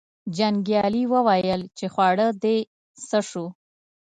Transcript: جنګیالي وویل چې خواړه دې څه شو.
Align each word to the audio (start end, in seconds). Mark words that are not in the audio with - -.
جنګیالي 0.37 1.03
وویل 1.13 1.61
چې 1.77 1.85
خواړه 1.93 2.27
دې 2.43 2.57
څه 3.07 3.19
شو. 3.29 3.45